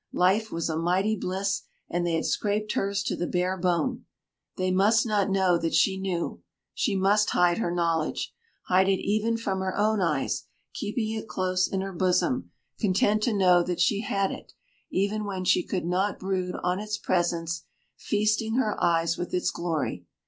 [0.17, 4.05] Life was a mighty bliss, and they had scraped hers to the bare bone.
[4.57, 6.41] They must not know that she knew.
[6.73, 8.33] She must hide her knowledge
[8.63, 13.33] hide it even from her own eyes, keeping it close in her bosom, content to
[13.33, 14.53] know that she had it,
[14.89, 17.65] even when she could not brood on its presence,
[17.95, 20.07] feasting her eyes with its glory.